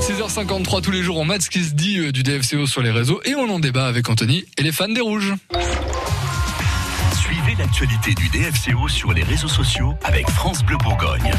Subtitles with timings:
[0.00, 2.90] 6h53 tous les jours, on mate ce qui se dit euh, du DFCO sur les
[2.90, 5.34] réseaux et on en débat avec Anthony et les fans des Rouges.
[7.14, 11.30] Suivez l'actualité du DFCO sur les réseaux sociaux avec France Bleu Bourgogne.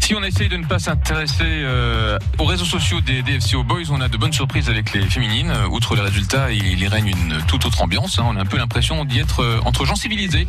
[0.00, 4.00] Si on essaye de ne pas s'intéresser euh, aux réseaux sociaux des DFCO Boys, on
[4.00, 5.50] a de bonnes surprises avec les féminines.
[5.50, 8.18] Euh, Outre les résultats, il y règne une toute autre ambiance.
[8.18, 8.24] hein.
[8.26, 10.46] On a un peu l'impression d'y être euh, entre gens civilisés.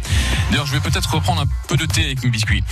[0.50, 2.64] D'ailleurs, je vais peut-être reprendre un peu de thé avec mes biscuits.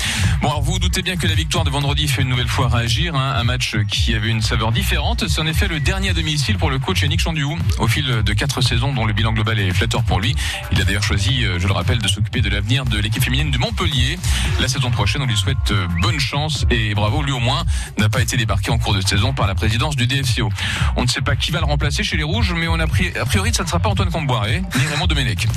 [0.41, 2.67] Bon, alors vous vous doutez bien que la victoire de vendredi fait une nouvelle fois
[2.69, 3.15] réagir.
[3.15, 3.33] hein.
[3.37, 5.27] Un match qui avait une saveur différente.
[5.27, 7.57] C'est en effet le dernier à domicile pour le coach Yannick Chanduou.
[7.79, 10.35] Au fil de quatre saisons dont le bilan global est flatteur pour lui,
[10.71, 13.57] il a d'ailleurs choisi, je le rappelle, de s'occuper de l'avenir de l'équipe féminine de
[13.57, 14.17] Montpellier.
[14.59, 17.21] La saison prochaine, on lui souhaite bonne chance et bravo.
[17.21, 17.63] Lui au moins
[17.97, 20.49] n'a pas été débarqué en cours de saison par la présidence du DFCO.
[20.95, 23.11] On ne sait pas qui va le remplacer chez les Rouges, mais on a pris,
[23.19, 25.47] a priori, ça ne sera pas Antoine Comboiré ni Raymond Domenech.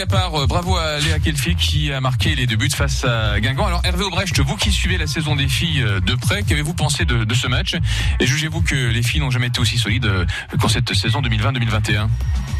[0.00, 3.38] À part, euh, bravo à Léa Kelfi qui a marqué les deux buts face à
[3.38, 3.66] Guingamp.
[3.66, 7.04] Alors Hervé Aubrecht, vous qui suivez la saison des filles euh, de près, qu'avez-vous pensé
[7.04, 7.76] de, ce match?
[8.18, 10.26] Et jugez-vous que les filles n'ont jamais été aussi solides euh,
[10.60, 12.08] qu'en cette saison 2020-2021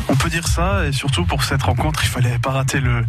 [0.08, 3.05] On peut dire ça, et surtout pour cette rencontre, il fallait pas rater le,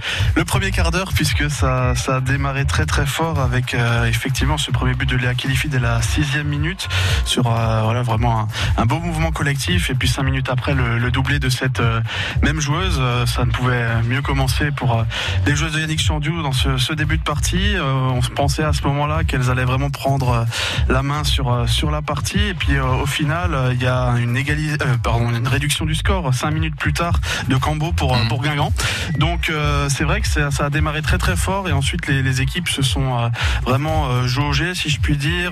[0.45, 4.93] premier quart d'heure, puisque ça, a démarré très très fort avec euh, effectivement ce premier
[4.93, 6.87] but de Léa Khalifi dès la sixième minute,
[7.25, 11.39] sur euh, voilà vraiment un, beau mouvement collectif, et puis cinq minutes après le, doublé
[11.39, 12.01] de cette euh,
[12.41, 15.03] même joueuse, Euh, ça ne pouvait mieux commencer pour euh,
[15.45, 17.75] les joueuses de Yannick Chandiou dans ce, ce début de partie.
[17.75, 20.43] Euh, on se pensait à ce moment-là qu'elles allaient vraiment prendre euh,
[20.89, 24.77] la main sur sur la partie, et puis au final, il y a une égalis-
[25.03, 28.27] pardon, une réduction du score cinq minutes plus tard de Cambo pour Mhm.
[28.27, 28.71] pour Guingamp.
[29.19, 29.51] Donc
[29.89, 32.69] c'est vrai que ça, ça a démarré très très fort et ensuite les, les équipes
[32.69, 33.29] se sont
[33.63, 35.51] vraiment jaugées, si je puis dire.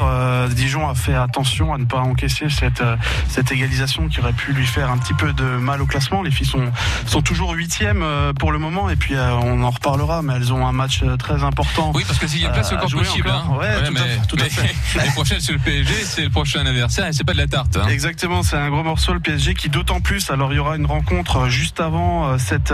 [0.51, 2.83] Dijon a fait attention à ne pas encaisser cette
[3.27, 6.21] cette égalisation qui aurait pu lui faire un petit peu de mal au classement.
[6.21, 6.71] Les filles sont
[7.05, 10.53] sont toujours huitièmes euh, pour le moment et puis euh, on en reparlera, mais elles
[10.53, 11.91] ont un match euh, très important.
[11.93, 13.29] Oui, parce que s'il y a place, c'est Euh, encore possible.
[13.29, 13.55] encore.
[13.55, 13.57] hein.
[13.59, 14.75] Ouais, tout à fait, tout à mais fait.
[14.97, 17.75] L'année prochaine, c'est le PSG, c'est le prochain adversaire et c'est pas de la tarte.
[17.77, 17.87] hein.
[17.89, 20.29] Exactement, c'est un gros morceau le PSG qui d'autant plus.
[20.31, 22.73] Alors il y aura une rencontre juste avant cette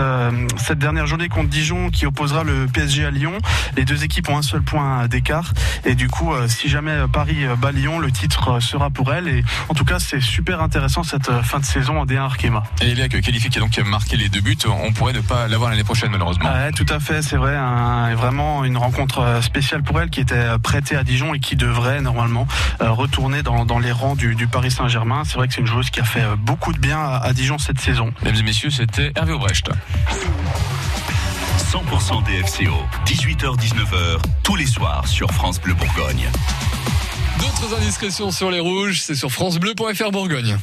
[0.56, 3.32] cette dernière journée contre Dijon qui opposera le PSG à Lyon.
[3.76, 5.52] Les deux équipes ont un seul point d'écart
[5.84, 9.28] et du coup, si jamais Paris bat Lyon, le titre sera pour elle.
[9.28, 12.62] Et en tout cas, c'est super intéressant cette fin de saison en D1 Arkema.
[12.82, 15.69] Et Léa Khalifi qui a donc marqué les deux buts, on pourrait ne pas l'avoir
[15.70, 16.50] l'année prochaine malheureusement.
[16.50, 20.20] Ouais, tout à fait, c'est vrai, un- vraiment une rencontre euh, spéciale pour elle qui
[20.20, 22.46] était euh, prêtée à Dijon et qui devrait normalement
[22.82, 25.22] euh, retourner dans, dans les rangs du, du Paris Saint-Germain.
[25.24, 27.58] C'est vrai que c'est une joueuse qui a fait beaucoup de bien à, à Dijon
[27.58, 28.12] cette saison.
[28.22, 29.70] Mesdames et messieurs, c'était Hervé Aubrecht.
[31.72, 32.74] 100% DFCO,
[33.06, 36.28] 18h-19h, tous les soirs sur France Bleu Bourgogne.
[37.38, 40.58] D'autres indiscrétions sur les Rouges, c'est sur francebleu.fr Bourgogne.